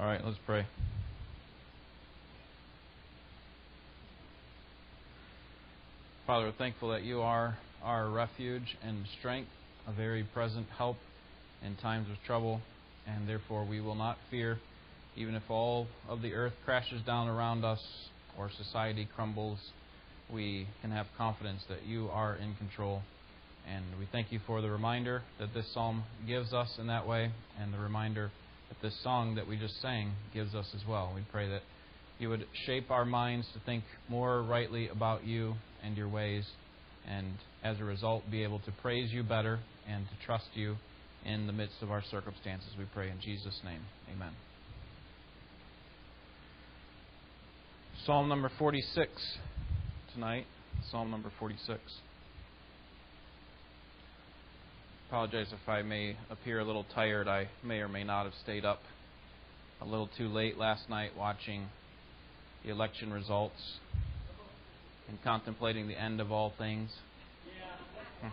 [0.00, 0.64] All right, let's pray.
[6.26, 9.50] Father, we're thankful that you are our refuge and strength,
[9.86, 10.96] a very present help
[11.62, 12.62] in times of trouble,
[13.06, 14.58] and therefore we will not fear,
[15.16, 17.82] even if all of the earth crashes down around us
[18.38, 19.58] or society crumbles.
[20.32, 23.02] We can have confidence that you are in control.
[23.68, 27.32] And we thank you for the reminder that this psalm gives us in that way,
[27.60, 28.30] and the reminder
[28.70, 31.12] that this song that we just sang gives us as well.
[31.14, 31.62] We pray that
[32.18, 36.46] you would shape our minds to think more rightly about you and your ways,
[37.06, 40.76] and as a result, be able to praise you better and to trust you
[41.24, 42.68] in the midst of our circumstances.
[42.78, 43.82] We pray in Jesus' name.
[44.14, 44.32] Amen.
[48.06, 49.10] Psalm number 46
[50.14, 50.46] tonight.
[50.90, 51.80] Psalm number 46.
[55.10, 57.26] Apologize if I may appear a little tired.
[57.26, 58.80] I may or may not have stayed up
[59.80, 61.66] a little too late last night watching
[62.62, 63.60] the election results
[65.08, 66.92] and contemplating the end of all things.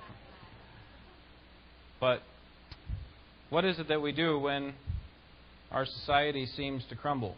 [1.99, 2.21] but
[3.49, 4.75] what is it that we do when
[5.71, 7.33] our society seems to crumble?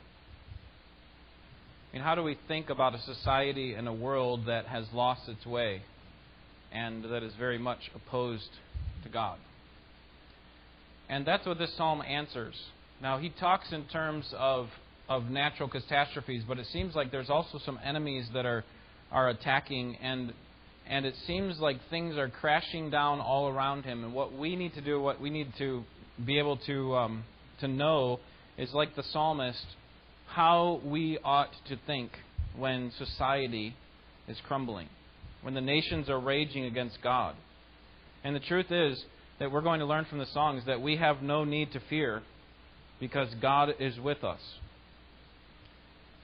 [1.93, 5.29] I mean, how do we think about a society and a world that has lost
[5.29, 5.83] its way
[6.73, 8.49] and that is very much opposed
[9.03, 9.37] to God?
[11.09, 12.55] And that's what this psalm answers.
[13.01, 14.67] Now, he talks in terms of,
[15.07, 18.63] of natural catastrophes, but it seems like there's also some enemies that are
[19.11, 20.33] are attacking, and
[20.87, 24.03] and it seems like things are crashing down all around him.
[24.03, 25.83] And what we need to do, what we need to
[26.25, 27.23] be able to um,
[27.59, 28.19] to know,
[28.57, 29.65] is like the psalmist,
[30.27, 32.11] how we ought to think
[32.55, 33.75] when society
[34.27, 34.89] is crumbling,
[35.41, 37.35] when the nations are raging against God.
[38.23, 39.03] And the truth is
[39.39, 42.21] that we're going to learn from the songs that we have no need to fear
[42.99, 44.41] because God is with us.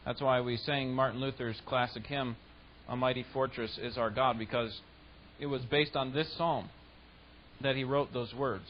[0.06, 2.36] That's why we sang Martin Luther's classic hymn,
[2.88, 4.72] a mighty fortress is our God, because
[5.40, 6.70] it was based on this psalm
[7.62, 8.66] that he wrote those words.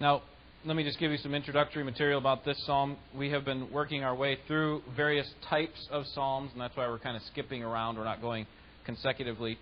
[0.00, 0.22] Now,
[0.64, 2.96] let me just give you some introductory material about this psalm.
[3.16, 6.98] We have been working our way through various types of psalms, and that's why we're
[6.98, 7.96] kind of skipping around.
[7.96, 8.46] We're not going
[8.84, 9.58] consecutively.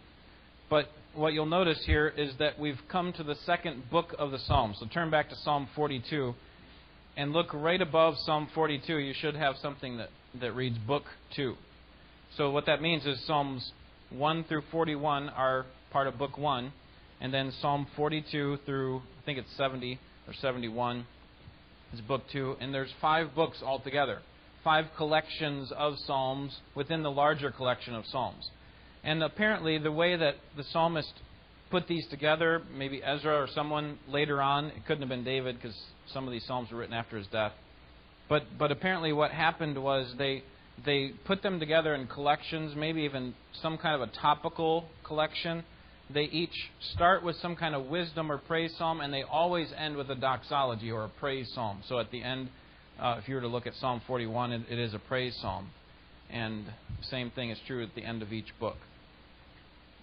[0.69, 4.39] But what you'll notice here is that we've come to the second book of the
[4.39, 4.77] Psalms.
[4.79, 6.35] So turn back to Psalm 42
[7.17, 8.99] and look right above Psalm 42.
[8.99, 10.11] You should have something that,
[10.41, 11.05] that reads Book
[11.35, 11.55] 2.
[12.37, 13.73] So what that means is Psalms
[14.11, 16.73] 1 through 41 are part of Book 1,
[17.21, 19.99] and then Psalm 42 through, I think it's 70
[20.29, 21.07] or 71
[21.95, 24.21] is Book 2, and there's five books altogether,
[24.63, 28.51] five collections of Psalms within the larger collection of Psalms.
[29.05, 31.13] And apparently, the way that the psalmist
[31.71, 35.77] put these together, maybe Ezra or someone later on, it couldn't have been David because
[36.13, 37.53] some of these psalms were written after his death.
[38.29, 40.43] But but apparently, what happened was they
[40.85, 45.65] they put them together in collections, maybe even some kind of a topical collection.
[46.13, 46.55] They each
[46.95, 50.15] start with some kind of wisdom or praise psalm, and they always end with a
[50.15, 51.83] doxology or a praise psalm.
[51.89, 52.49] So at the end,
[53.01, 55.71] uh, if you were to look at Psalm 41, it, it is a praise psalm.
[56.31, 56.65] And
[57.11, 58.77] same thing is true at the end of each book.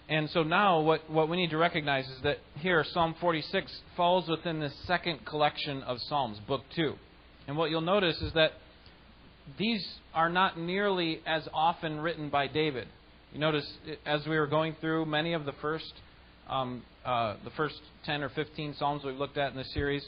[0.08, 4.28] And so now what, what we need to recognize is that here Psalm 46 falls
[4.28, 6.94] within the second collection of Psalms, Book 2.
[7.46, 8.52] And what you'll notice is that
[9.58, 12.86] these are not nearly as often written by David.
[13.32, 13.66] You notice
[14.06, 15.92] as we were going through many of the first
[16.48, 20.04] um, uh, the first 10 or 15 psalms we've looked at in this series,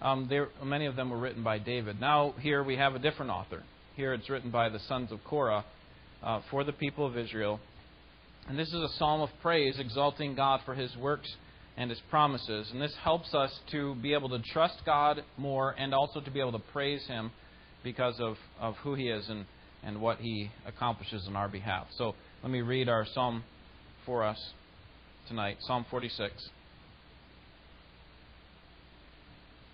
[0.00, 0.30] um,
[0.64, 2.00] many of them were written by David.
[2.00, 3.62] Now here we have a different author.
[3.94, 5.64] Here it's written by the sons of Korah
[6.22, 7.60] uh, for the people of Israel.
[8.48, 11.30] And this is a psalm of praise, exalting God for his works
[11.76, 12.70] and his promises.
[12.72, 16.40] And this helps us to be able to trust God more and also to be
[16.40, 17.32] able to praise him
[17.84, 19.44] because of, of who he is and,
[19.82, 21.86] and what he accomplishes on our behalf.
[21.98, 23.44] So let me read our psalm
[24.06, 24.38] for us
[25.28, 26.32] tonight Psalm 46.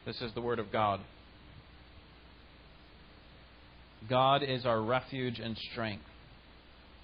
[0.04, 1.00] This is the Word of God.
[4.08, 6.04] God is our refuge and strength,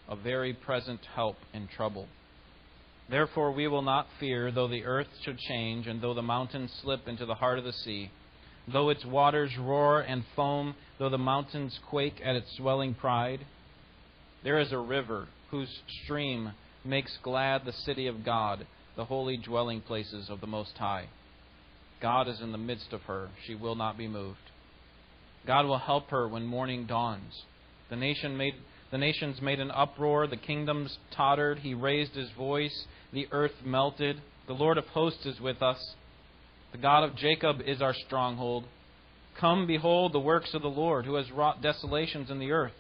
[0.09, 2.07] a very present help in trouble.
[3.11, 7.07] Therefore, we will not fear, though the earth should change, and though the mountains slip
[7.07, 8.11] into the heart of the sea
[8.73, 13.45] though its waters roar and foam, though the mountains quake at its swelling pride.
[14.43, 15.71] There is a river whose
[16.03, 16.53] stream
[16.85, 18.67] makes glad the city of God,
[18.97, 21.09] the holy dwelling places of the Most High.
[22.01, 24.39] God is in the midst of her, she will not be moved.
[25.47, 27.43] God will help her when morning dawns.
[27.91, 28.55] The nation made
[28.91, 34.23] the nations made an uproar, the kingdoms tottered, he raised his voice, the earth melted.
[34.47, 35.97] The Lord of hosts is with us.
[36.71, 38.65] The God of Jacob is our stronghold.
[39.41, 42.75] Come, behold the works of the Lord, who has wrought desolations in the earth.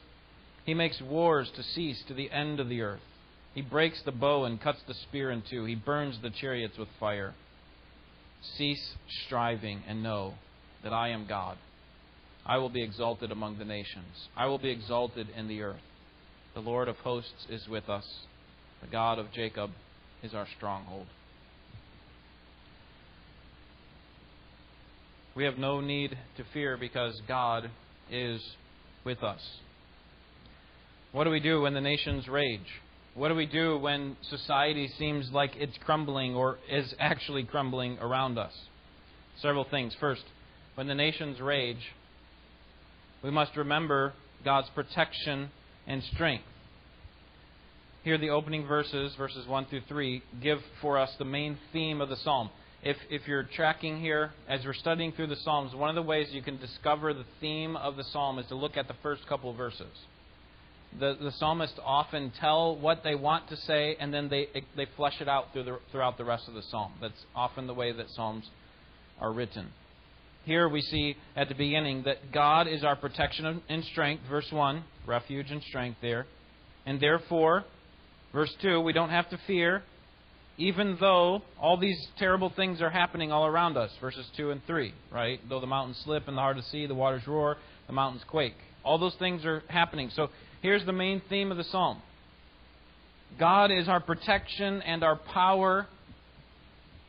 [0.64, 3.02] He makes wars to cease to the end of the earth.
[3.54, 5.64] He breaks the bow and cuts the spear in two.
[5.64, 7.34] He burns the chariots with fire.
[8.56, 8.94] Cease
[9.26, 10.34] striving and know
[10.82, 11.56] that I am God.
[12.46, 14.28] I will be exalted among the nations.
[14.36, 15.80] I will be exalted in the earth.
[16.54, 18.04] The Lord of hosts is with us.
[18.82, 19.70] The God of Jacob
[20.22, 21.06] is our stronghold.
[25.34, 27.70] We have no need to fear because God
[28.10, 28.40] is
[29.04, 29.40] with us.
[31.12, 32.60] What do we do when the nations rage?
[33.14, 38.38] What do we do when society seems like it's crumbling or is actually crumbling around
[38.38, 38.52] us?
[39.40, 39.94] Several things.
[39.98, 40.24] First,
[40.74, 41.92] when the nations rage,
[43.24, 44.12] we must remember
[44.44, 45.50] God's protection
[45.86, 46.44] and strength.
[48.04, 52.08] Here, the opening verses, verses 1 through 3, give for us the main theme of
[52.10, 52.50] the psalm
[52.84, 56.28] if, if you're tracking here, as we're studying through the Psalms, one of the ways
[56.30, 59.50] you can discover the theme of the psalm is to look at the first couple
[59.50, 59.88] of verses.
[61.00, 65.14] The, the psalmists often tell what they want to say, and then they, they flesh
[65.20, 66.92] it out through the, throughout the rest of the psalm.
[67.00, 68.44] That's often the way that psalms
[69.18, 69.70] are written.
[70.44, 74.84] Here we see at the beginning that God is our protection and strength, verse 1,
[75.06, 76.26] refuge and strength there.
[76.86, 77.64] And therefore,
[78.32, 79.82] verse 2, we don't have to fear
[80.56, 84.94] even though all these terrible things are happening all around us, verses 2 and 3,
[85.10, 85.40] right?
[85.48, 87.56] Though the mountains slip and the heart of the sea, the waters roar,
[87.86, 88.54] the mountains quake.
[88.84, 90.10] All those things are happening.
[90.14, 90.30] So
[90.62, 92.00] here's the main theme of the psalm
[93.38, 95.86] God is our protection and our power.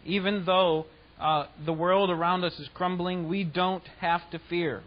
[0.06, 0.86] Even though
[1.20, 4.84] uh, the world around us is crumbling, we don't have to fear.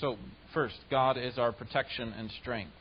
[0.00, 0.16] So,
[0.54, 2.72] first, God is our protection and strength.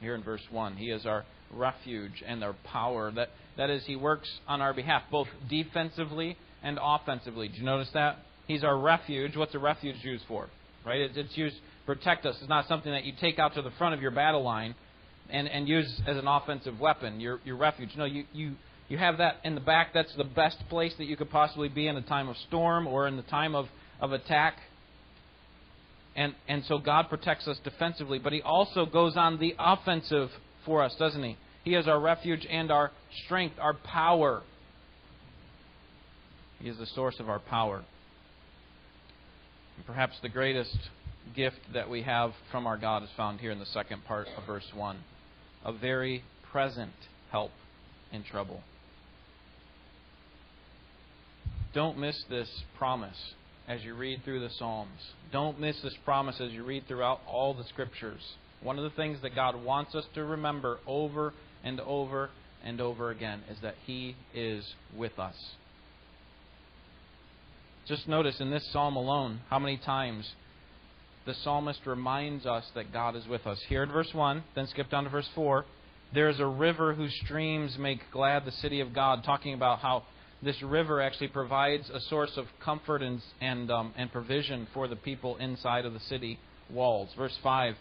[0.00, 3.10] Here in verse 1, He is our refuge and our power.
[3.10, 7.48] That, that is, He works on our behalf, both defensively and offensively.
[7.48, 8.18] Do you notice that?
[8.46, 9.36] He's our refuge.
[9.36, 10.48] What's a refuge used for?
[10.84, 11.00] Right?
[11.00, 12.36] It's, used to protect us.
[12.40, 14.74] It's not something that you take out to the front of your battle line
[15.30, 17.90] and, and use as an offensive weapon, your, your refuge.
[17.96, 18.54] No, you, you,
[18.88, 19.92] you have that in the back.
[19.94, 23.08] That's the best place that you could possibly be in a time of storm or
[23.08, 23.66] in the time of,
[24.00, 24.56] of attack.
[26.16, 30.28] And, and so God protects us defensively, but He also goes on the offensive
[30.64, 31.36] for us, doesn't He?
[31.64, 32.92] He is our refuge and our
[33.24, 34.42] strength, our power.
[36.60, 37.84] He is the source of our power.
[39.76, 40.76] And perhaps the greatest
[41.34, 44.44] gift that we have from our God is found here in the second part of
[44.46, 44.98] verse 1
[45.64, 46.22] a very
[46.52, 46.92] present
[47.30, 47.50] help
[48.12, 48.62] in trouble.
[51.74, 52.48] Don't miss this
[52.78, 53.34] promise
[53.66, 55.00] as you read through the Psalms.
[55.32, 58.20] Don't miss this promise as you read throughout all the Scriptures.
[58.62, 61.34] One of the things that God wants us to remember over
[61.64, 62.30] and over
[62.64, 64.64] and over again is that He is
[64.96, 65.34] with us.
[67.86, 70.30] Just notice in this psalm alone how many times
[71.26, 73.60] the psalmist reminds us that God is with us.
[73.68, 75.64] Here in verse 1, then skip down to verse 4.
[76.14, 80.04] There is a river whose streams make glad the city of God, talking about how
[80.44, 84.96] this river actually provides a source of comfort and, and, um, and provision for the
[84.96, 86.38] people inside of the city
[86.70, 87.10] walls.
[87.16, 87.74] Verse 5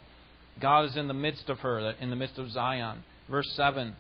[0.62, 3.04] God is in the midst of her, in the midst of Zion.
[3.30, 3.96] Verse 7,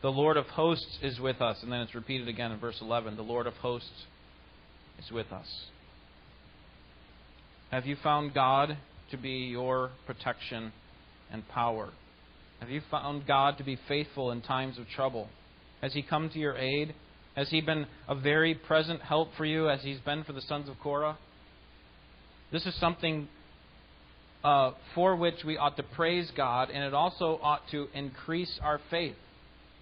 [0.00, 1.58] the Lord of hosts is with us.
[1.62, 4.06] And then it's repeated again in verse 11 the Lord of hosts
[4.98, 5.46] is with us.
[7.70, 8.76] Have you found God
[9.10, 10.72] to be your protection
[11.30, 11.90] and power?
[12.60, 15.28] Have you found God to be faithful in times of trouble?
[15.80, 16.94] Has He come to your aid?
[17.36, 20.68] Has He been a very present help for you as He's been for the sons
[20.68, 21.18] of Korah?
[22.50, 23.28] This is something
[24.44, 28.80] uh, for which we ought to praise God, and it also ought to increase our
[28.90, 29.14] faith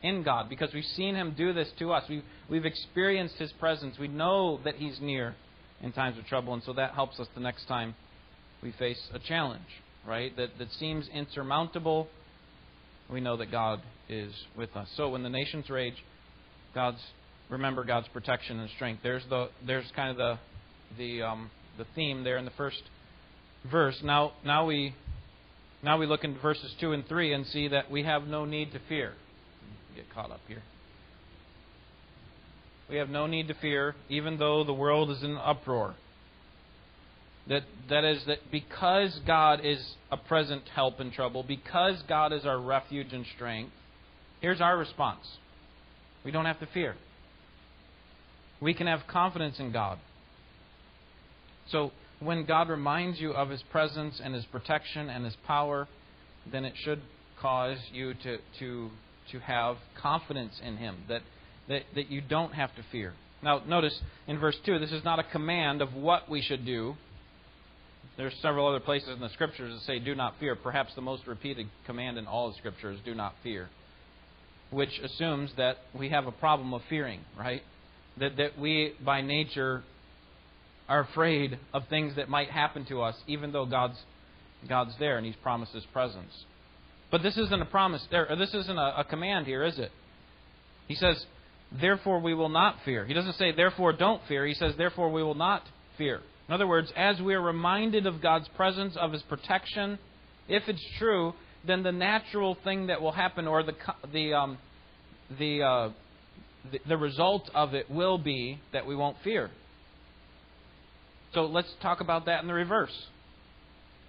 [0.02, 2.04] in God because we've seen Him do this to us.
[2.08, 3.98] We've, we've experienced His presence.
[3.98, 5.34] We know that He's near
[5.82, 7.94] in times of trouble, and so that helps us the next time
[8.62, 9.66] we face a challenge,
[10.06, 10.36] right?
[10.36, 12.08] That, that seems insurmountable.
[13.10, 14.88] We know that God is with us.
[14.96, 15.96] So when the nations rage,
[16.74, 17.00] God's
[17.50, 19.00] remember God's protection and strength.
[19.02, 20.38] There's the there's kind of the
[20.96, 22.82] the um, the theme there in the first
[23.70, 24.00] verse.
[24.02, 24.94] Now, now we
[25.82, 28.72] now we look into verses two and three and see that we have no need
[28.72, 29.14] to fear.
[29.96, 30.62] Get caught up here.
[32.88, 35.94] We have no need to fear, even though the world is in uproar.
[37.48, 42.44] That that is that because God is a present help in trouble, because God is
[42.44, 43.72] our refuge and strength.
[44.40, 45.26] Here's our response.
[46.24, 46.96] We don't have to fear.
[48.60, 49.98] We can have confidence in God.
[51.70, 55.88] So when God reminds you of His presence and His protection and His power,
[56.50, 57.00] then it should
[57.40, 58.90] cause you to, to,
[59.32, 61.22] to have confidence in Him, that,
[61.68, 63.14] that, that you don't have to fear.
[63.42, 66.94] Now, notice in verse 2, this is not a command of what we should do.
[68.18, 70.54] There's several other places in the Scriptures that say, do not fear.
[70.54, 73.70] Perhaps the most repeated command in all the Scriptures, do not fear.
[74.70, 77.62] Which assumes that we have a problem of fearing, right?
[78.20, 79.82] That, that we, by nature,
[80.88, 83.98] are afraid of things that might happen to us, even though God's,
[84.68, 86.32] God's there and He's promised His presence.
[87.10, 89.90] But this isn't a promise or this isn't a, a command here, is it?
[90.86, 91.24] He says,
[91.80, 93.04] therefore we will not fear.
[93.04, 94.46] He doesn't say, therefore don't fear.
[94.46, 95.62] He says, therefore we will not
[95.96, 96.20] fear.
[96.48, 99.98] In other words, as we are reminded of God's presence, of His protection,
[100.48, 101.32] if it's true,
[101.64, 103.74] then the natural thing that will happen, or the
[104.12, 104.58] the um,
[105.38, 105.90] the, uh,
[106.86, 109.50] the result of it, will be that we won't fear.
[111.34, 112.96] So let's talk about that in the reverse.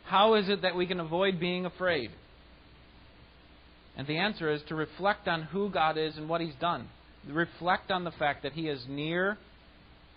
[0.05, 2.11] How is it that we can avoid being afraid?
[3.95, 6.87] And the answer is to reflect on who God is and what He's done.
[7.27, 9.37] Reflect on the fact that He is near,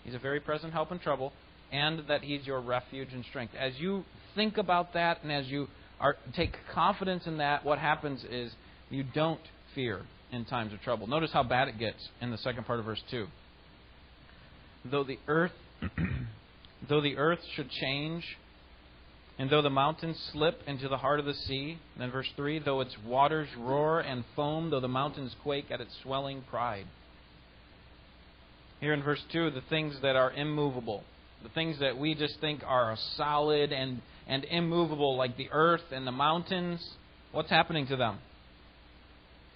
[0.03, 1.33] He's a very present help in trouble,
[1.71, 3.53] and that He's your refuge and strength.
[3.59, 5.67] As you think about that and as you
[5.99, 8.51] are, take confidence in that, what happens is
[8.89, 9.41] you don't
[9.75, 10.01] fear
[10.31, 11.07] in times of trouble.
[11.07, 13.27] Notice how bad it gets in the second part of verse 2.
[14.85, 15.51] Though the earth
[16.89, 18.23] though the earth should change
[19.37, 22.79] and though the mountains slip into the heart of the sea, then verse 3, though
[22.79, 26.85] its waters roar and foam, though the mountains quake at its swelling pride.
[28.79, 31.03] Here in verse 2, the things that are immovable,
[31.43, 36.07] the things that we just think are solid and, and immovable, like the earth and
[36.07, 36.81] the mountains,
[37.33, 38.19] what's happening to them?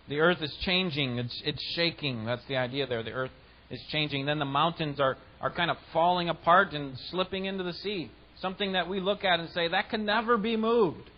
[0.09, 2.25] The earth is changing, it's, it's shaking.
[2.25, 3.03] That's the idea there.
[3.03, 3.31] The earth
[3.69, 4.25] is changing.
[4.25, 8.09] Then the mountains are, are kind of falling apart and slipping into the sea.
[8.41, 11.09] Something that we look at and say, that can never be moved.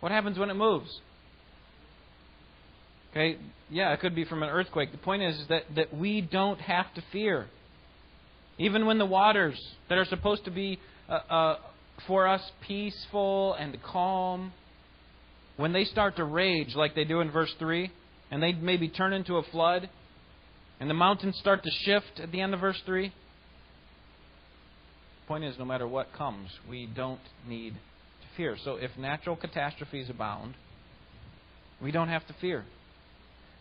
[0.00, 0.88] What happens when it moves?
[3.10, 3.38] Okay,
[3.70, 4.92] yeah, it could be from an earthquake.
[4.92, 7.46] The point is that, that we don't have to fear.
[8.58, 11.56] Even when the waters that are supposed to be uh, uh,
[12.06, 14.52] for us peaceful and calm,
[15.56, 17.90] when they start to rage like they do in verse 3,
[18.32, 19.90] and they maybe turn into a flood,
[20.80, 23.12] and the mountains start to shift at the end of verse 3,
[25.28, 28.56] point is, no matter what comes, we don't need to fear.
[28.64, 30.54] So if natural catastrophes abound,
[31.80, 32.64] we don't have to fear.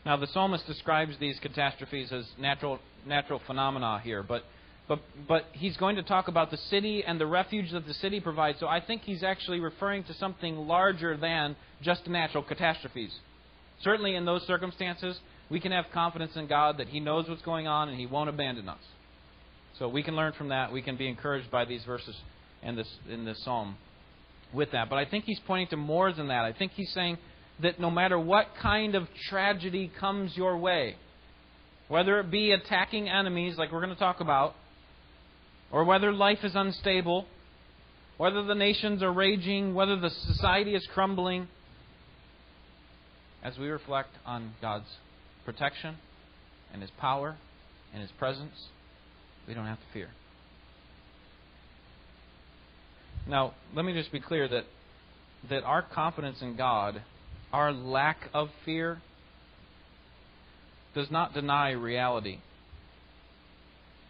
[0.05, 4.43] Now, the psalmist describes these catastrophes as natural, natural phenomena here, but,
[4.87, 8.21] but, but he's going to talk about the city and the refuge that the city
[8.21, 8.59] provides.
[8.59, 13.11] So I think he's actually referring to something larger than just natural catastrophes.
[13.83, 15.19] Certainly, in those circumstances,
[15.49, 18.29] we can have confidence in God that He knows what's going on and He won't
[18.29, 18.79] abandon us.
[19.79, 20.71] So we can learn from that.
[20.71, 22.15] We can be encouraged by these verses
[22.61, 23.75] in this in this psalm
[24.53, 24.89] with that.
[24.89, 26.45] But I think he's pointing to more than that.
[26.45, 27.17] I think he's saying
[27.61, 30.95] that no matter what kind of tragedy comes your way,
[31.87, 34.55] whether it be attacking enemies like we're going to talk about,
[35.71, 37.25] or whether life is unstable,
[38.17, 41.47] whether the nations are raging, whether the society is crumbling,
[43.43, 44.97] as we reflect on God's
[45.45, 45.95] protection
[46.73, 47.37] and His power
[47.93, 48.67] and His presence,
[49.47, 50.09] we don't have to fear.
[53.27, 54.65] Now, let me just be clear that
[55.49, 57.01] that our confidence in God,
[57.51, 59.01] our lack of fear,
[60.93, 62.39] does not deny reality.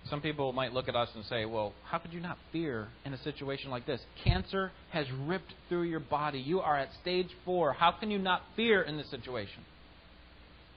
[0.10, 3.13] Some people might look at us and say, well, how could you not fear in
[3.13, 4.01] a situation like this?
[4.24, 6.39] Cancer has ripped through your body.
[6.39, 7.74] You are at stage four.
[7.74, 9.63] How can you not fear in this situation?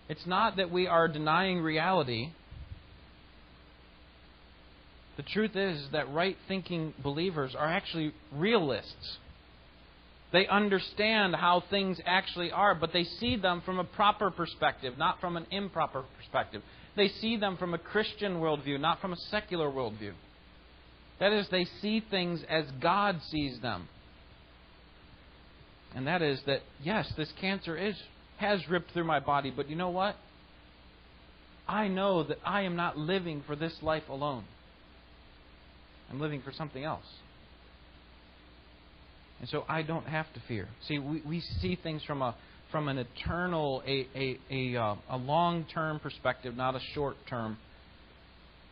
[0.08, 2.30] It's not that we are denying reality.
[5.16, 9.18] The truth is that right thinking believers are actually realists.
[10.32, 15.20] They understand how things actually are, but they see them from a proper perspective, not
[15.20, 16.62] from an improper perspective.
[16.96, 20.12] They see them from a Christian worldview, not from a secular worldview.
[21.20, 23.88] That is, they see things as God sees them.
[25.94, 27.94] And that is that, yes, this cancer is,
[28.38, 30.16] has ripped through my body, but you know what?
[31.68, 34.44] I know that I am not living for this life alone.
[36.10, 37.06] I'm living for something else.
[39.40, 40.68] And so I don't have to fear.
[40.88, 42.34] See, we, we see things from a
[42.74, 47.56] from an eternal, a a a, uh, a long term perspective, not a short term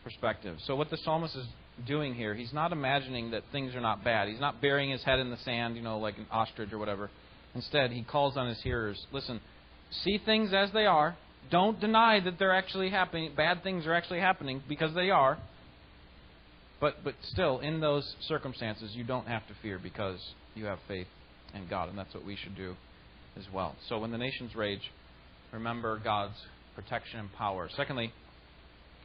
[0.03, 0.57] perspective.
[0.67, 1.45] So what the psalmist is
[1.87, 4.27] doing here, he's not imagining that things are not bad.
[4.27, 7.09] He's not burying his head in the sand, you know, like an ostrich or whatever.
[7.55, 9.39] Instead, he calls on his hearers, listen,
[10.03, 11.15] see things as they are.
[11.49, 13.31] Don't deny that they're actually happening.
[13.37, 15.37] Bad things are actually happening because they are.
[16.81, 20.19] But but still, in those circumstances, you don't have to fear because
[20.55, 21.07] you have faith
[21.53, 22.75] in God, and that's what we should do
[23.37, 23.75] as well.
[23.89, 24.91] So when the nations rage,
[25.51, 26.35] remember God's
[26.75, 27.69] protection and power.
[27.75, 28.11] Secondly,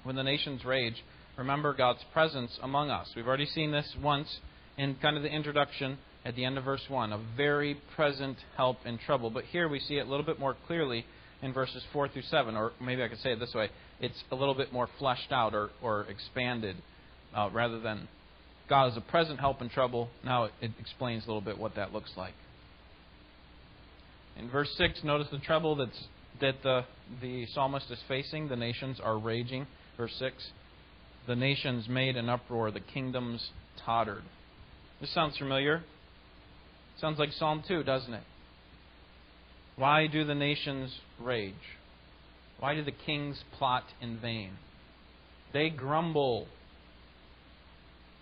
[0.03, 1.03] when the nations rage,
[1.37, 3.09] remember God's presence among us.
[3.15, 4.39] We've already seen this once
[4.77, 8.79] in kind of the introduction at the end of verse 1, a very present help
[8.85, 9.31] in trouble.
[9.31, 11.05] But here we see it a little bit more clearly
[11.43, 13.71] in verses 4 through 7, or maybe I could say it this way
[14.01, 16.77] it's a little bit more fleshed out or, or expanded
[17.35, 18.09] uh, rather than
[18.69, 20.09] God is a present help in trouble.
[20.25, 22.35] Now it, it explains a little bit what that looks like.
[24.39, 26.05] In verse 6, notice the trouble that's,
[26.41, 26.85] that the,
[27.21, 28.49] the psalmist is facing.
[28.49, 29.67] The nations are raging.
[29.97, 30.35] Verse 6
[31.27, 33.51] The nations made an uproar, the kingdoms
[33.85, 34.23] tottered.
[35.01, 35.83] This sounds familiar.
[37.01, 38.25] Sounds like Psalm 2, doesn't it?
[39.77, 41.55] Why do the nations rage?
[42.59, 44.51] Why do the kings plot in vain?
[45.53, 46.49] They grumble.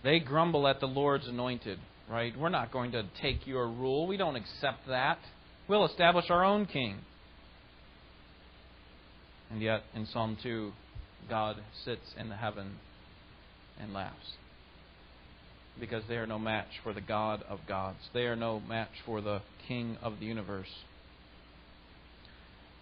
[0.03, 2.37] They grumble at the Lord's anointed, right?
[2.37, 4.05] We're not going to take your rule.
[4.05, 5.17] We don't accept that.
[5.67, 6.99] We'll establish our own king.
[9.51, 10.71] And yet, in Psalm 2,
[11.29, 12.77] God sits in the heaven
[13.79, 14.33] and laughs.
[15.79, 17.99] Because they are no match for the God of gods.
[18.13, 20.71] They are no match for the King of the universe.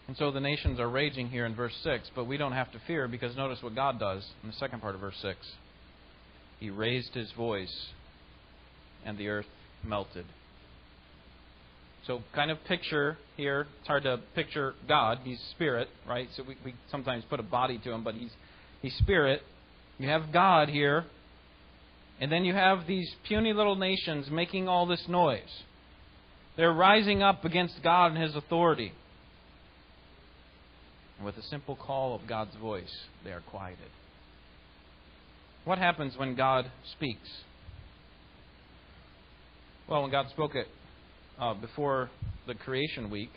[0.07, 2.79] And so the nations are raging here in verse 6, but we don't have to
[2.85, 5.37] fear because notice what God does in the second part of verse 6.
[6.59, 7.87] He raised his voice,
[9.03, 9.47] and the earth
[9.83, 10.25] melted.
[12.07, 13.65] So, kind of picture here.
[13.79, 15.19] It's hard to picture God.
[15.23, 16.27] He's spirit, right?
[16.35, 18.31] So we, we sometimes put a body to him, but he's
[18.81, 19.41] he's spirit.
[19.97, 21.05] You have God here,
[22.19, 25.63] and then you have these puny little nations making all this noise.
[26.57, 28.93] They're rising up against God and His authority.
[31.17, 32.93] And with a simple call of God's voice,
[33.23, 33.89] they are quieted.
[35.63, 37.27] What happens when God speaks?
[39.87, 40.67] Well, when God spoke it
[41.39, 42.09] uh, before
[42.47, 43.31] the creation week,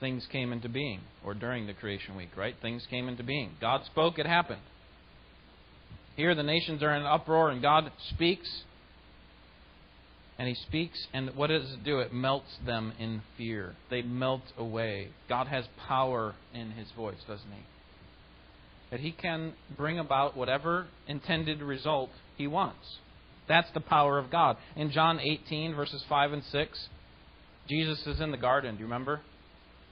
[0.00, 2.54] things came into being, or during the creation week, right?
[2.60, 3.52] Things came into being.
[3.60, 4.62] God spoke, it happened.
[6.16, 8.48] Here, the nations are in an uproar, and God speaks.
[10.38, 12.00] And He speaks, and what does it do?
[12.00, 13.74] It melts them in fear.
[13.90, 15.08] They melt away.
[15.28, 17.62] God has power in His voice, doesn't He?
[18.90, 22.98] That He can bring about whatever intended result He wants.
[23.48, 24.56] That's the power of God.
[24.74, 26.88] In John 18, verses 5 and 6,
[27.68, 29.20] Jesus is in the garden, do you remember?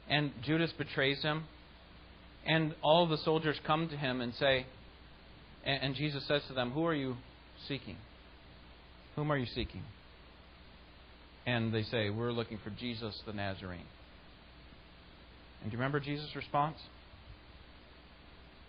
[0.09, 1.45] And Judas betrays him.
[2.47, 4.67] And all the soldiers come to him and say,
[5.65, 7.17] and Jesus says to them, Who are you
[7.69, 7.97] seeking?
[9.17, 9.83] Whom are you seeking?
[11.47, 13.87] And they say, We're looking for Jesus the Nazarene.
[15.63, 16.77] And do you remember Jesus' response?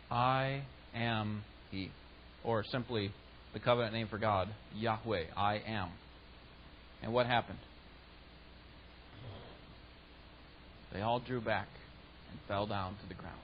[0.09, 0.63] I
[0.95, 1.91] am He.
[2.45, 3.11] Or simply,
[3.55, 5.87] the covenant name for God, Yahweh, I am.
[7.01, 7.59] And what happened?
[10.93, 11.69] They all drew back
[12.29, 13.39] and fell down to the ground.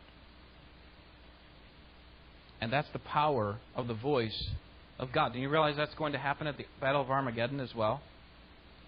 [2.60, 4.50] And that's the power of the voice
[5.00, 5.32] of God.
[5.32, 8.02] Do you realize that's going to happen at the Battle of Armageddon as well?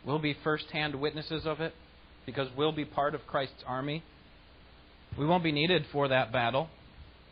[0.06, 1.74] We'll be first hand witnesses of it
[2.26, 4.04] because we'll be part of Christ's army.
[5.18, 6.68] We won't be needed for that battle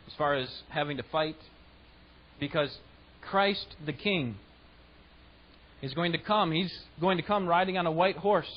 [0.06, 1.36] as far as having to fight
[2.40, 2.70] because
[3.22, 4.36] Christ the King
[5.80, 6.52] is going to come.
[6.52, 8.50] He's going to come riding on a white horse.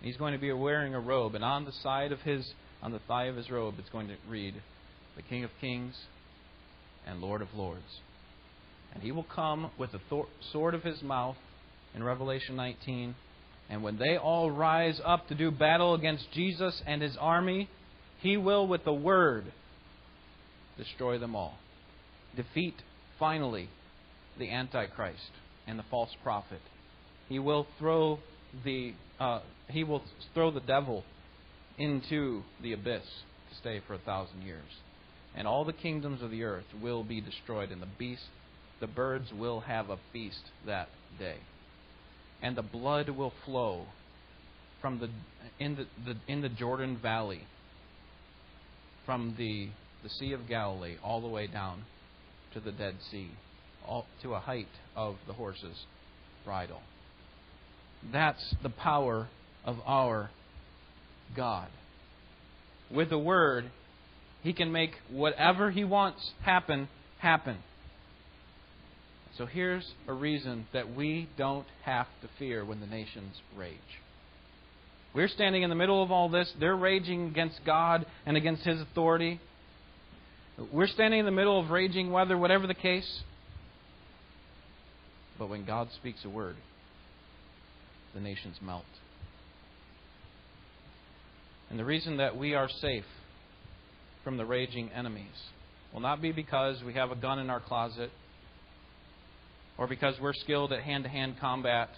[0.00, 2.46] He's going to be wearing a robe, and on the side of his,
[2.82, 4.54] on the thigh of his robe, it's going to read,
[5.16, 5.96] "The King of Kings
[7.06, 8.00] and Lord of Lords."
[8.94, 11.36] And he will come with the thor- sword of his mouth
[11.94, 13.14] in Revelation 19.
[13.68, 17.68] And when they all rise up to do battle against Jesus and his army,
[18.18, 19.52] he will, with the word,
[20.78, 21.58] destroy them all,
[22.36, 22.76] defeat
[23.18, 23.68] finally
[24.38, 25.30] the Antichrist
[25.66, 26.60] and the false prophet.
[27.28, 28.18] He will throw
[28.64, 30.02] the uh, he will
[30.34, 31.04] throw the devil
[31.78, 33.02] into the abyss
[33.50, 34.80] to stay for a thousand years,
[35.34, 38.22] and all the kingdoms of the earth will be destroyed, and the beast,
[38.80, 41.36] the birds will have a feast that day,
[42.42, 43.86] and the blood will flow
[44.80, 45.08] from the
[45.58, 47.42] in the, the in the Jordan Valley,
[49.04, 49.68] from the
[50.02, 51.84] the Sea of Galilee all the way down
[52.56, 53.30] to the Dead Sea,
[53.86, 55.84] all, to a height of the horse's
[56.42, 56.80] bridle.
[58.10, 59.28] That's the power
[59.64, 60.30] of our
[61.36, 61.68] God.
[62.90, 63.70] With the Word,
[64.42, 66.88] He can make whatever He wants happen,
[67.18, 67.58] happen.
[69.36, 73.76] So here's a reason that we don't have to fear when the nations rage.
[75.14, 76.50] We're standing in the middle of all this.
[76.58, 79.40] They're raging against God and against His authority.
[80.72, 83.20] We're standing in the middle of raging weather, whatever the case.
[85.38, 86.56] But when God speaks a word,
[88.14, 88.84] the nations melt.
[91.68, 93.04] And the reason that we are safe
[94.24, 95.26] from the raging enemies
[95.92, 98.10] will not be because we have a gun in our closet
[99.76, 101.90] or because we're skilled at hand to hand combat.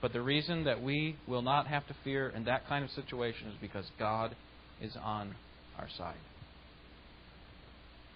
[0.00, 3.48] But the reason that we will not have to fear in that kind of situation
[3.48, 4.36] is because God
[4.80, 5.34] is on
[5.78, 6.14] our side.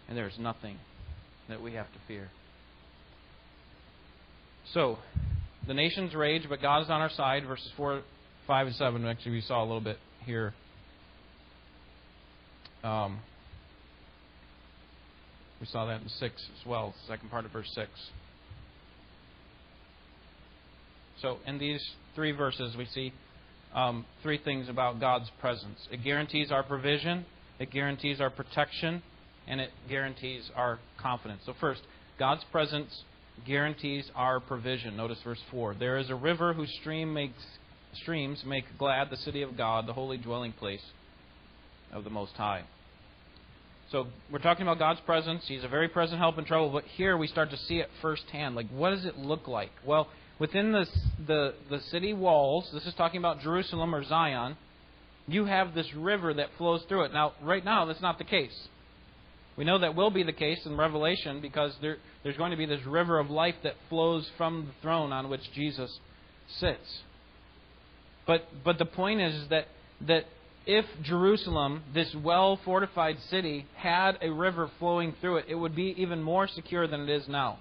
[0.09, 0.77] And there is nothing
[1.49, 2.29] that we have to fear.
[4.73, 4.99] So,
[5.67, 7.45] the nations rage, but God is on our side.
[7.47, 8.03] Verses 4,
[8.47, 9.05] 5, and 7.
[9.07, 10.55] Actually, we saw a little bit here.
[12.85, 13.19] Um,
[15.61, 16.21] we saw that in 6
[16.61, 17.91] as well, second part of verse 6.
[21.23, 21.83] So, in these
[22.15, 23.13] three verses, we see
[23.75, 27.25] um, three things about God's presence it guarantees our provision,
[27.59, 29.03] it guarantees our protection,
[29.47, 31.43] and it guarantees our confidence.
[31.47, 31.83] So, first,
[32.19, 33.05] God's presence
[33.47, 34.97] guarantees our provision.
[34.97, 35.75] Notice verse 4.
[35.75, 37.43] There is a river whose stream makes,
[37.95, 40.83] streams make glad the city of God, the holy dwelling place
[41.93, 42.65] of the Most High.
[43.93, 45.45] So we're talking about God's presence.
[45.47, 46.71] He's a very present help in trouble.
[46.71, 48.57] But here we start to see it firsthand.
[48.57, 49.71] Like, what does it look like?
[49.85, 50.09] Well,
[50.41, 50.87] within the,
[51.25, 54.57] the, the city walls, this is talking about Jerusalem or Zion,
[55.29, 57.13] you have this river that flows through it.
[57.13, 58.69] Now, right now, that's not the case.
[59.57, 62.67] We know that will be the case in Revelation because there, there's going to be
[62.67, 65.99] this river of life that flows from the throne on which Jesus
[66.59, 67.03] sits.
[68.27, 69.69] But, but the point is that,
[70.03, 70.25] that
[70.67, 75.95] if Jerusalem, this well fortified city, had a river flowing through it, it would be
[75.97, 77.59] even more secure than it is now.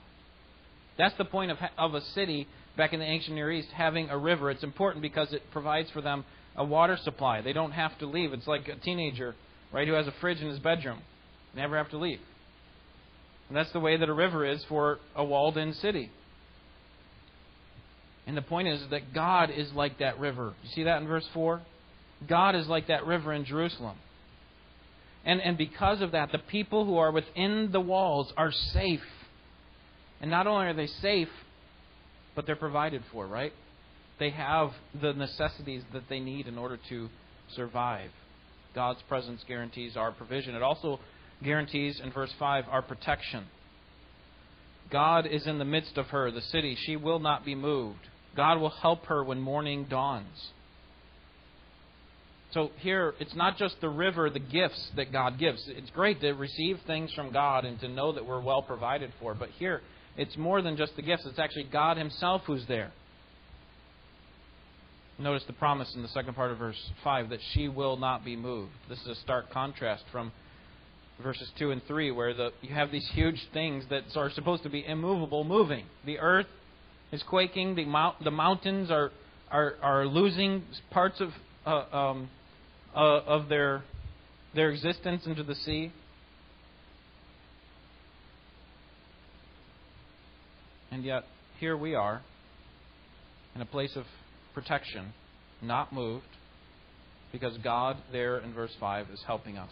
[0.98, 4.18] That's the point of, of a city back in the ancient Near East having a
[4.18, 4.50] river.
[4.50, 7.42] It's important because it provides for them a water supply.
[7.42, 8.34] They don't have to leave.
[8.34, 9.36] It's like a teenager,
[9.72, 11.02] right, who has a fridge in his bedroom.
[11.56, 12.20] Never have to leave.
[13.48, 16.12] And that's the way that a river is for a walled in city.
[18.28, 20.54] And the point is that God is like that river.
[20.64, 21.62] You see that in verse 4?
[22.28, 23.98] God is like that river in Jerusalem.
[25.24, 29.02] And, and because of that, the people who are within the walls are safe.
[30.22, 31.30] And not only are they safe,
[32.36, 33.54] but they're provided for, right?
[34.20, 37.10] They have the necessities that they need in order to
[37.56, 38.12] survive.
[38.74, 40.56] God's presence guarantees our provision.
[40.56, 41.00] It also
[41.44, 43.46] guarantees in verse 5 our protection.
[44.92, 46.78] God is in the midst of her, the city.
[46.86, 48.08] She will not be moved.
[48.36, 50.52] God will help her when morning dawns.
[52.52, 55.64] So here, it's not just the river, the gifts that God gives.
[55.68, 59.34] It's great to receive things from God and to know that we're well provided for.
[59.34, 59.82] But here,
[60.16, 61.26] it's more than just the gifts.
[61.26, 62.92] It's actually God Himself who's there.
[65.18, 68.36] Notice the promise in the second part of verse 5 that she will not be
[68.36, 68.72] moved.
[68.90, 70.32] This is a stark contrast from
[71.22, 74.70] verses 2 and 3, where the, you have these huge things that are supposed to
[74.70, 75.86] be immovable moving.
[76.06, 76.48] The earth
[77.12, 79.12] is quaking, the, mount, the mountains are,
[79.50, 81.30] are, are losing parts of,
[81.66, 82.30] uh, um,
[82.96, 83.84] uh, of their,
[84.54, 85.92] their existence into the sea.
[90.92, 91.24] And yet,
[91.60, 92.22] here we are
[93.56, 94.06] in a place of
[94.54, 95.14] protection,
[95.62, 96.26] not moved,
[97.32, 99.72] because God, there in verse 5, is helping us.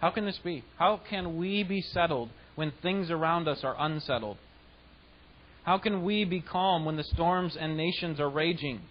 [0.00, 0.64] How can this be?
[0.78, 4.36] How can we be settled when things around us are unsettled?
[5.64, 8.82] How can we be calm when the storms and nations are raging?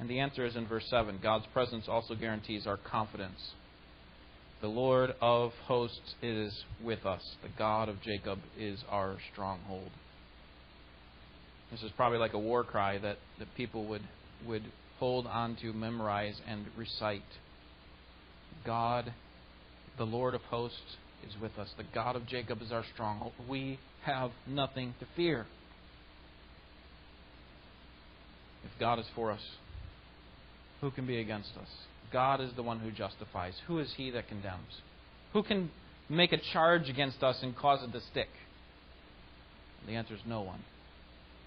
[0.00, 3.52] And the answer is in verse 7 God's presence also guarantees our confidence.
[4.60, 7.22] The Lord of hosts is with us.
[7.42, 9.90] The God of Jacob is our stronghold.
[11.70, 14.02] This is probably like a war cry that, that people would,
[14.46, 14.64] would
[14.98, 17.22] hold on to, memorize, and recite.
[18.66, 19.14] God
[19.98, 21.68] the Lord of hosts is with us.
[21.76, 23.32] The God of Jacob is our stronghold.
[23.48, 25.46] We have nothing to fear.
[28.64, 29.40] If God is for us,
[30.80, 31.68] who can be against us?
[32.12, 33.54] God is the one who justifies.
[33.66, 34.80] Who is he that condemns?
[35.32, 35.70] Who can
[36.08, 38.28] make a charge against us and cause it to stick?
[39.86, 40.62] The answer is no one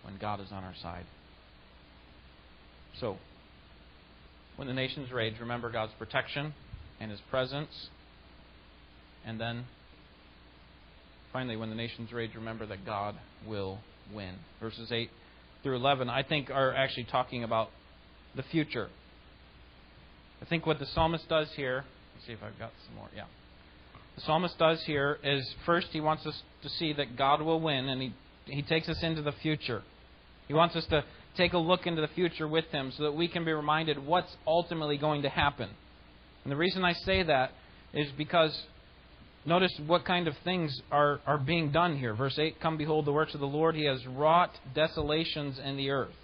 [0.04, 1.06] when God is on our side.
[3.00, 3.18] So,
[4.56, 6.54] when the nations rage, remember God's protection
[7.00, 7.90] and his presence
[9.26, 9.66] and then,
[11.32, 13.16] finally, when the nations rage, remember that God
[13.48, 13.80] will
[14.14, 14.36] win.
[14.60, 15.10] Verses 8
[15.64, 17.70] through 11, I think, are actually talking about
[18.36, 18.90] the future.
[20.42, 23.08] I think what the psalmist does here, let's see if I've got some more.
[23.16, 23.26] Yeah.
[24.16, 27.88] The psalmist does here is first he wants us to see that God will win,
[27.88, 28.14] and he,
[28.46, 29.84] he takes us into the future.
[30.48, 31.06] He wants us to
[31.38, 34.36] take a look into the future with him so that we can be reminded what's
[34.46, 35.70] ultimately going to happen.
[36.44, 37.52] And the reason I say that
[37.94, 38.66] is because
[39.46, 42.16] Notice what kind of things are, are being done here.
[42.16, 43.76] Verse 8 Come behold the works of the Lord.
[43.76, 46.16] He has wrought desolations in the earth.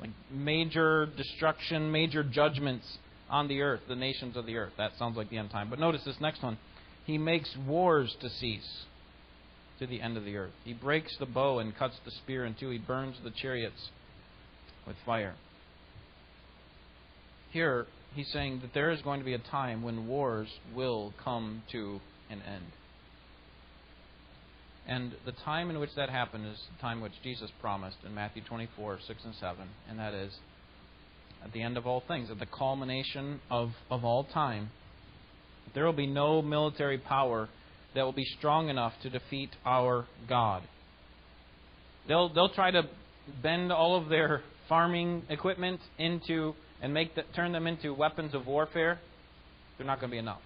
[0.00, 2.86] Like major destruction, major judgments
[3.28, 4.72] on the earth, the nations of the earth.
[4.78, 5.70] That sounds like the end time.
[5.70, 6.56] But notice this next one.
[7.04, 8.84] He makes wars to cease
[9.80, 10.52] to the end of the earth.
[10.64, 12.70] He breaks the bow and cuts the spear in two.
[12.70, 13.90] He burns the chariots
[14.86, 15.34] with fire.
[17.50, 21.62] Here, he's saying that there is going to be a time when wars will come
[21.72, 22.64] to an end.
[24.86, 28.42] And the time in which that happened is the time which Jesus promised in Matthew
[28.42, 30.32] 24, 6 and 7, and that is
[31.44, 34.70] at the end of all things, at the culmination of, of all time,
[35.74, 37.48] there will be no military power
[37.94, 40.62] that will be strong enough to defeat our God.
[42.08, 42.82] They'll, they'll try to
[43.42, 48.46] bend all of their farming equipment into and make the, turn them into weapons of
[48.46, 48.98] warfare.
[49.76, 50.40] They're not going to be enough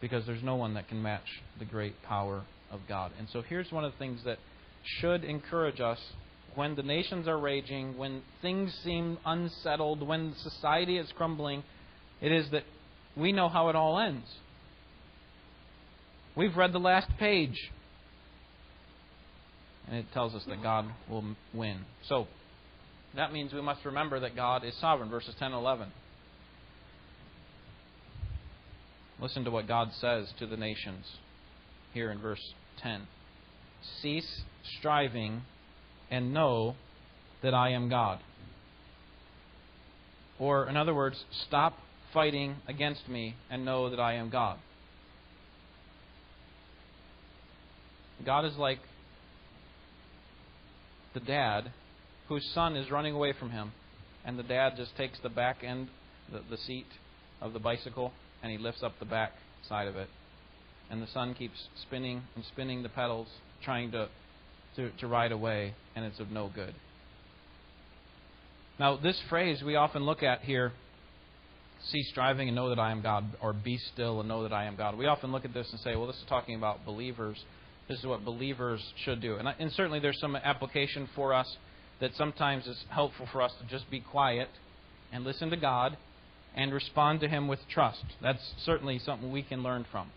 [0.00, 3.12] because there's no one that can match the great power of God.
[3.18, 4.38] And so here's one of the things that
[5.00, 5.98] should encourage us
[6.54, 11.62] when the nations are raging, when things seem unsettled, when society is crumbling,
[12.20, 12.64] it is that
[13.16, 14.26] we know how it all ends.
[16.36, 17.70] We've read the last page.
[19.88, 21.78] And it tells us that God will win.
[22.08, 22.26] So,
[23.16, 25.88] that means we must remember that God is sovereign, verses 10 and 11.
[29.20, 31.04] Listen to what God says to the nations
[31.92, 33.08] here in verse 10.
[34.00, 34.42] Cease
[34.78, 35.42] striving
[36.10, 36.76] and know
[37.42, 38.20] that I am God.
[40.38, 41.78] Or, in other words, stop
[42.14, 44.58] fighting against me and know that I am God.
[48.24, 48.78] God is like
[51.14, 51.72] the dad
[52.28, 53.72] whose son is running away from him,
[54.24, 55.88] and the dad just takes the back end,
[56.30, 56.86] the, the seat
[57.40, 59.32] of the bicycle, and he lifts up the back
[59.68, 60.08] side of it.
[60.90, 63.28] And the son keeps spinning and spinning the pedals,
[63.62, 64.08] trying to,
[64.76, 66.74] to, to ride away, and it's of no good.
[68.78, 70.72] Now, this phrase we often look at here
[71.90, 74.64] cease striving and know that I am God, or be still and know that I
[74.64, 74.96] am God.
[74.96, 77.38] We often look at this and say, well, this is talking about believers.
[77.88, 79.36] This is what believers should do.
[79.36, 81.56] And, and certainly there's some application for us
[82.00, 84.48] that sometimes is helpful for us to just be quiet
[85.12, 85.96] and listen to God
[86.58, 88.04] and respond to Him with trust.
[88.20, 90.10] That's certainly something we can learn from.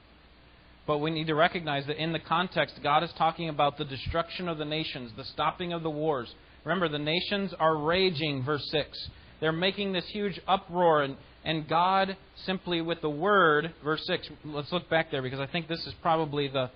[0.88, 4.50] But we need to recognize that in the context, God is talking about the destruction
[4.50, 6.34] of the nations, the stopping of the wars.
[6.66, 9.10] Remember, the nations are raging, verse 6.
[9.40, 14.72] They're making this huge uproar, and, and God simply with the word, verse 6, let's
[14.72, 16.72] look back there because I think this is probably the,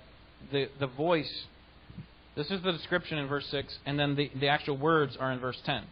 [0.51, 1.45] the, the voice.
[2.35, 5.39] This is the description in verse 6, and then the, the actual words are in
[5.39, 5.85] verse 10.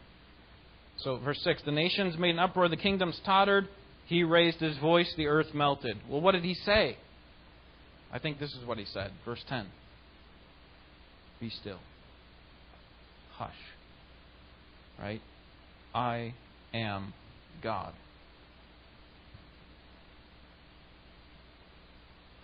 [0.98, 3.68] So, verse 6 The nations made an uproar, the kingdoms tottered.
[4.06, 5.98] He raised his voice, the earth melted.
[6.10, 6.98] Well, what did he say?
[8.12, 9.12] I think this is what he said.
[9.26, 9.68] Verse 10
[11.40, 11.80] Be still.
[13.34, 13.52] Hush.
[15.00, 15.22] Right?
[15.96, 16.34] I
[16.74, 17.14] am
[17.62, 17.94] God.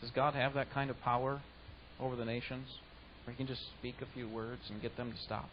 [0.01, 1.41] Does God have that kind of power
[1.99, 2.67] over the nations?
[3.25, 5.49] Where he can just speak a few words and get them to stop?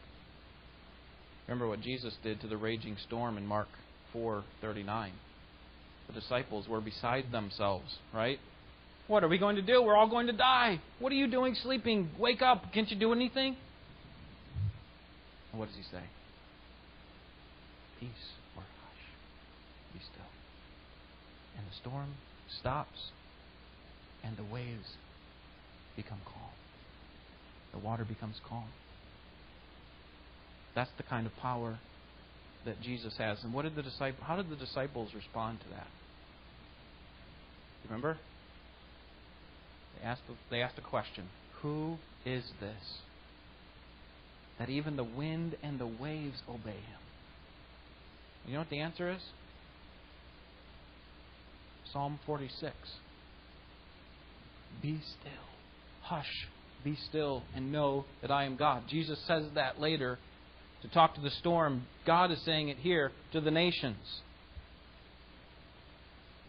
[1.46, 3.68] Remember what Jesus did to the raging storm in Mark
[4.12, 5.12] 4:39.
[6.08, 8.38] The disciples were beside themselves, right?
[9.06, 9.82] What are we going to do?
[9.82, 10.80] We're all going to die.
[10.98, 12.10] What are you doing sleeping?
[12.18, 12.72] Wake up.
[12.72, 13.56] Can't you do anything?
[15.52, 16.02] What does he say?
[18.00, 18.10] Peace
[18.56, 19.94] or hush.
[19.94, 20.30] Be still.
[21.56, 22.14] And the storm
[22.60, 23.10] stops
[24.24, 24.96] and the waves
[25.94, 26.50] become calm.
[27.72, 28.68] The water becomes calm.
[30.76, 31.78] That's the kind of power
[32.66, 33.42] that Jesus has.
[33.42, 35.86] And what did the disciple, how did the disciples respond to that?
[37.86, 38.18] Remember?
[39.98, 41.28] They asked, they asked a question
[41.62, 42.98] Who is this?
[44.58, 47.00] That even the wind and the waves obey him.
[48.46, 49.20] You know what the answer is?
[51.92, 52.74] Psalm 46.
[54.82, 55.32] Be still.
[56.02, 56.48] Hush.
[56.84, 58.84] Be still and know that I am God.
[58.88, 60.18] Jesus says that later
[60.86, 61.86] to talk to the storm.
[62.06, 64.20] God is saying it here to the nations.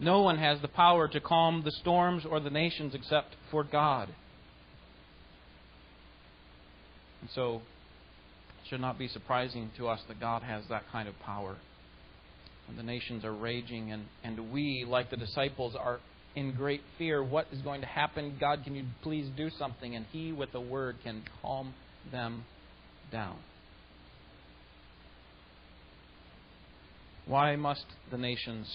[0.00, 4.08] No one has the power to calm the storms or the nations except for God.
[7.20, 7.62] And so,
[8.62, 11.56] it should not be surprising to us that God has that kind of power.
[12.68, 15.98] When the nations are raging and, and we, like the disciples, are
[16.36, 17.24] in great fear.
[17.24, 18.36] What is going to happen?
[18.38, 19.96] God, can you please do something?
[19.96, 21.74] And He, with a word, can calm
[22.12, 22.44] them
[23.10, 23.38] down.
[27.28, 28.66] Why must the nations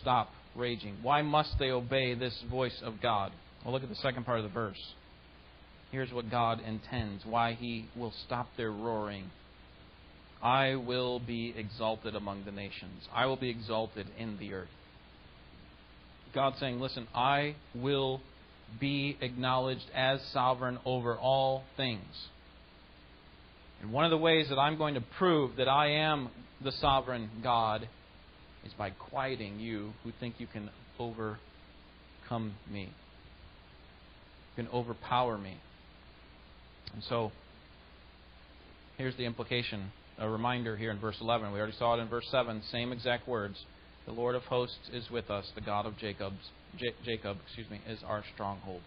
[0.00, 0.96] stop raging?
[1.02, 3.32] Why must they obey this voice of God?
[3.64, 4.80] Well, look at the second part of the verse.
[5.90, 9.30] Here's what God intends, why He will stop their roaring.
[10.42, 14.68] I will be exalted among the nations, I will be exalted in the earth.
[16.34, 18.20] God saying, Listen, I will
[18.78, 22.28] be acknowledged as sovereign over all things.
[23.80, 26.30] And one of the ways that I'm going to prove that I am
[26.62, 27.88] the sovereign God
[28.64, 32.92] is by quieting you who think you can overcome me.
[34.56, 35.56] You can overpower me.
[36.94, 37.32] And so,
[38.98, 41.52] here's the implication, a reminder here in verse 11.
[41.52, 43.58] We already saw it in verse 7, same exact words.
[44.06, 47.80] The Lord of hosts is with us, the God of Jacob's, J- Jacob, excuse me,
[47.88, 48.82] is our stronghold.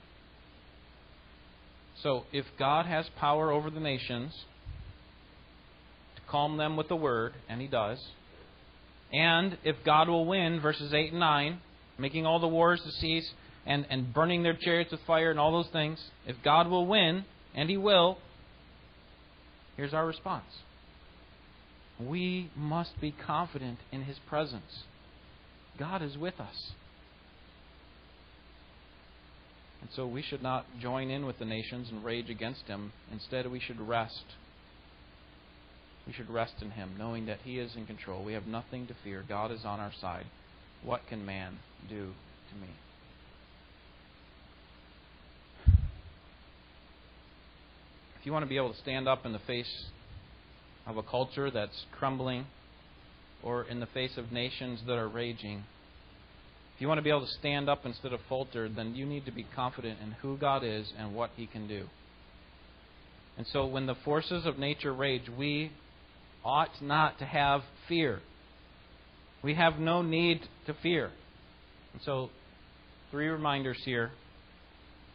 [2.04, 4.34] So, if God has power over the nations
[6.16, 8.00] to calm them with the word, and he does,
[9.16, 11.62] and if God will win, verses 8 and 9,
[11.98, 13.32] making all the wars to cease
[13.66, 17.24] and, and burning their chariots with fire and all those things, if God will win,
[17.54, 18.18] and He will,
[19.78, 20.44] here's our response.
[21.98, 24.84] We must be confident in His presence.
[25.80, 26.72] God is with us.
[29.80, 32.92] And so we should not join in with the nations and rage against Him.
[33.14, 34.26] Instead, we should rest
[36.08, 38.24] we should rest in Him, knowing that He is in control.
[38.24, 39.24] We have nothing to fear.
[39.28, 40.26] God is on our side.
[40.84, 41.58] What can man
[41.90, 42.12] do
[42.50, 42.68] to me?
[48.20, 49.86] If you want to be able to stand up in the face
[50.88, 52.46] of a culture that's crumbling,
[53.44, 55.64] or in the face of nations that are raging,
[56.76, 59.26] if you want to be able to stand up instead of falter, then you need
[59.26, 61.86] to be confident in who God is and what He can do.
[63.38, 65.72] And so when the forces of nature rage, we
[66.46, 68.20] ought not to have fear.
[69.44, 71.12] We have no need to fear.
[71.94, 72.30] And so,
[73.12, 74.12] three reminders here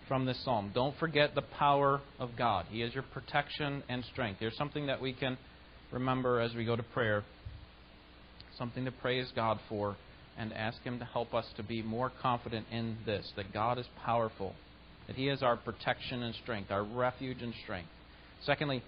[0.09, 0.73] from this psalm.
[0.75, 2.67] Don't forget the power of God.
[2.69, 4.41] He is your protection and strength.
[4.41, 5.39] There's something that we can
[5.93, 7.25] remember as we go to prayer,
[8.59, 9.97] something to praise God for,
[10.37, 13.87] and ask Him to help us to be more confident in this that God is
[14.05, 14.55] powerful,
[15.07, 17.91] that He is our protection and strength, our refuge and strength.
[18.45, 18.83] Secondly,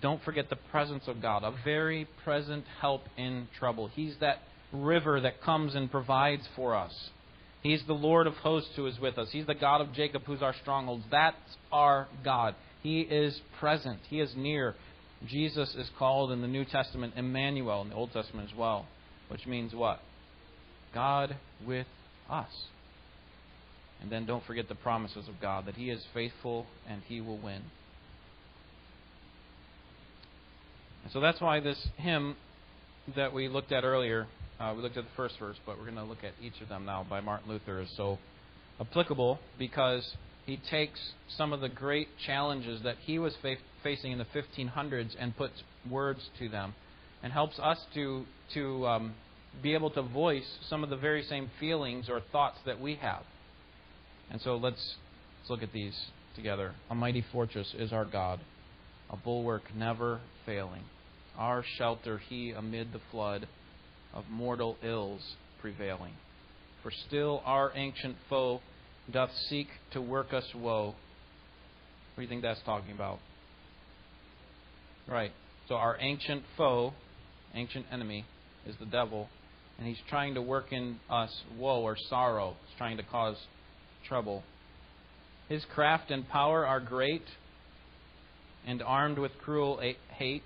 [0.00, 3.88] don't forget the presence of God, a very present help in trouble.
[3.88, 4.38] He's that
[4.72, 6.92] river that comes and provides for us.
[7.62, 9.28] He's the Lord of hosts who is with us.
[9.30, 11.02] He's the God of Jacob who's our stronghold.
[11.10, 11.36] That's
[11.70, 12.54] our God.
[12.82, 14.74] He is present, He is near.
[15.28, 18.86] Jesus is called in the New Testament Emmanuel, in the Old Testament as well,
[19.28, 20.00] which means what?
[20.92, 21.86] God with
[22.28, 22.50] us.
[24.00, 27.38] And then don't forget the promises of God that He is faithful and He will
[27.38, 27.62] win.
[31.10, 32.36] So that's why this hymn
[33.16, 34.26] that we looked at earlier,
[34.60, 36.68] uh, we looked at the first verse, but we're going to look at each of
[36.68, 38.18] them now by Martin Luther, is so
[38.80, 40.14] applicable because
[40.46, 41.00] he takes
[41.36, 45.62] some of the great challenges that he was fa- facing in the 1500s and puts
[45.90, 46.74] words to them
[47.22, 49.14] and helps us to, to um,
[49.62, 53.22] be able to voice some of the very same feelings or thoughts that we have.
[54.30, 54.94] And so let's,
[55.40, 55.96] let's look at these
[56.36, 56.74] together.
[56.90, 58.40] A mighty fortress is our God
[59.12, 60.82] a bulwark never failing.
[61.38, 63.46] Our shelter he amid the flood
[64.14, 66.14] of mortal ills prevailing.
[66.82, 68.60] For still our ancient foe
[69.10, 70.86] doth seek to work us woe.
[70.86, 73.18] What do you think that's talking about?
[75.08, 75.32] Right.
[75.68, 76.92] So our ancient foe,
[77.54, 78.24] ancient enemy,
[78.66, 79.28] is the devil,
[79.78, 82.56] and he's trying to work in us woe or sorrow.
[82.66, 83.36] He's trying to cause
[84.06, 84.42] trouble.
[85.48, 87.24] His craft and power are great,
[88.66, 89.80] and armed with cruel
[90.16, 90.42] hate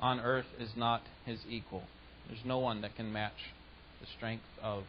[0.00, 1.82] on earth is not his equal.
[2.28, 3.32] There's no one that can match
[4.00, 4.84] the strength of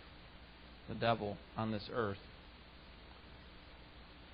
[0.90, 2.18] the devil on this earth.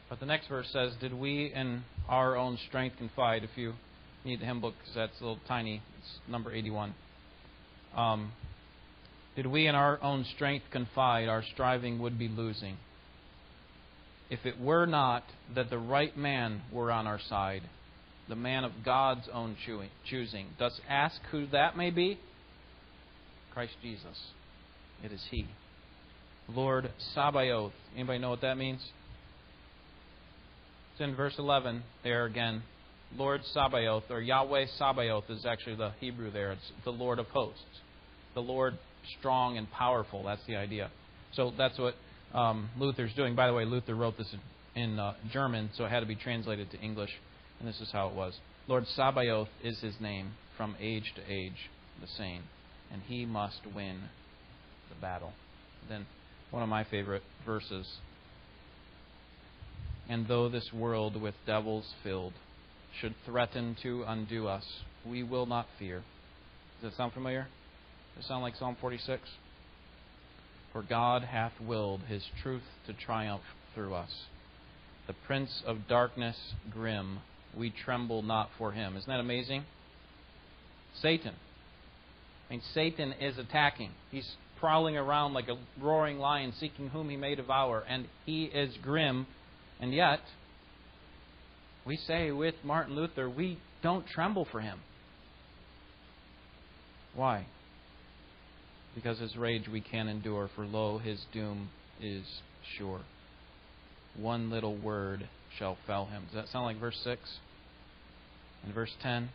[0.10, 3.44] But the next verse says, Did we in our own strength confide?
[3.44, 3.74] If you
[4.26, 6.96] need the hymn book, because that's a little tiny, it's number 81.
[7.96, 8.32] Um,
[9.36, 12.78] did we in our own strength confide, our striving would be losing.
[14.30, 15.24] If it were not
[15.56, 17.62] that the right man were on our side,
[18.30, 19.58] the man of God's own
[20.10, 20.48] choosing.
[20.60, 22.20] Dost ask who that may be?
[23.54, 24.18] Christ Jesus.
[25.04, 25.48] It is He.
[26.48, 27.74] Lord Sabaoth.
[27.96, 28.82] Anybody know what that means?
[30.94, 32.64] It's in verse 11 there again.
[33.18, 36.52] Lord Sabaoth, or Yahweh Sabaoth is actually the Hebrew there.
[36.52, 37.64] It's the Lord of hosts.
[38.36, 38.78] The Lord
[39.18, 40.24] strong and powerful.
[40.24, 40.92] That's the idea.
[41.34, 41.96] So that's what
[42.34, 43.36] um, Luther's doing.
[43.36, 44.32] By the way, Luther wrote this
[44.76, 47.10] in, in uh, German, so it had to be translated to English.
[47.60, 51.70] And this is how it was Lord Sabaoth is his name, from age to age,
[52.02, 52.44] the same.
[52.92, 54.02] And he must win
[54.90, 55.34] the battle.
[55.88, 56.06] Then,
[56.52, 57.88] one of my favorite verses.
[60.08, 62.34] And though this world with devils filled
[63.00, 64.66] should threaten to undo us,
[65.06, 66.04] we will not fear.
[66.82, 67.48] Does that sound familiar?
[68.16, 69.22] Does it sound like Psalm 46?
[70.74, 73.44] For God hath willed his truth to triumph
[73.74, 74.12] through us.
[75.08, 76.38] The prince of darkness,
[76.70, 77.20] grim,
[77.60, 78.96] we tremble not for him.
[78.96, 79.66] Isn't that amazing?
[81.02, 81.34] Satan.
[82.50, 83.92] I mean, Satan is attacking.
[84.10, 84.28] He's
[84.60, 89.28] prowling around like a roaring lion, seeking whom he may devour, and he is grim.
[89.80, 90.22] And yet,
[91.86, 94.80] we say with Martin Luther, we don't tremble for him.
[97.16, 97.46] Why?
[98.96, 101.70] Because his rage we can endure, for lo, his doom
[102.02, 102.26] is
[102.78, 103.02] sure.
[104.18, 106.24] One little word shall fell him.
[106.26, 107.20] Does that sound like verse 6?
[108.64, 109.30] And verse 10?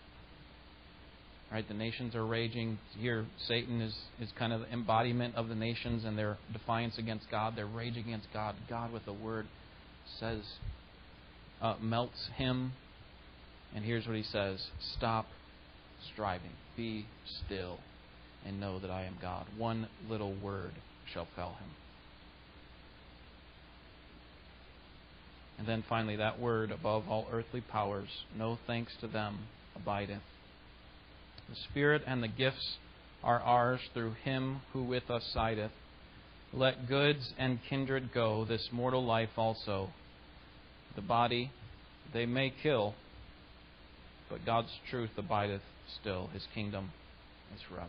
[1.52, 2.78] Right, the nations are raging.
[2.98, 7.30] Here, Satan is, is kind of the embodiment of the nations and their defiance against
[7.30, 7.54] God.
[7.54, 8.56] their rage against God.
[8.68, 9.46] God, with a word,
[10.18, 10.40] says,
[11.62, 12.72] uh, melts him.
[13.74, 14.66] And here's what he says
[14.96, 15.26] Stop
[16.12, 16.50] striving.
[16.76, 17.06] Be
[17.46, 17.78] still
[18.44, 19.46] and know that I am God.
[19.56, 20.72] One little word
[21.12, 21.70] shall fell him.
[25.58, 29.38] And then finally, that word above all earthly powers, no thanks to them,
[29.76, 30.22] abideth.
[31.48, 32.76] The Spirit and the gifts
[33.22, 35.72] are ours through him who with us sideth.
[36.52, 39.90] Let goods and kindred go, this mortal life also.
[40.94, 41.50] The body
[42.12, 42.94] they may kill,
[44.30, 45.62] but God's truth abideth
[46.00, 46.28] still.
[46.32, 46.92] His kingdom
[47.54, 47.88] is forever.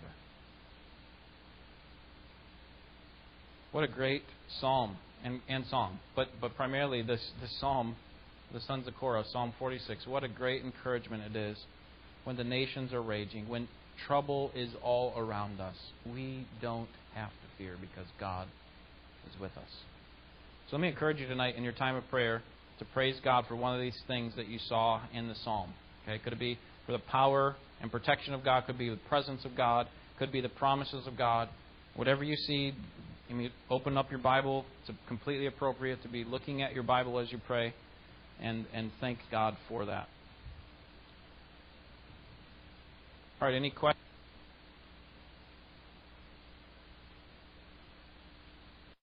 [3.72, 4.24] What a great
[4.60, 6.00] psalm and, and song.
[6.16, 7.96] But, but primarily, this, this psalm,
[8.54, 11.58] the sons of Korah, Psalm 46, what a great encouragement it is
[12.24, 13.68] when the nations are raging, when
[14.08, 15.76] trouble is all around us.
[16.06, 18.48] We don't have to fear because God
[19.32, 19.70] is with us.
[20.70, 22.42] So let me encourage you tonight in your time of prayer
[22.80, 25.74] to praise God for one of these things that you saw in the psalm.
[26.04, 28.66] Okay, could it be for the power and protection of God?
[28.66, 29.88] Could be the presence of God.
[30.20, 31.50] Could be the promises of God.
[31.96, 32.74] Whatever you see,
[33.30, 34.66] you open up your Bible.
[34.88, 37.74] It's completely appropriate to be looking at your Bible as you pray,
[38.42, 40.08] and and thank God for that.
[43.42, 44.05] All right, any questions?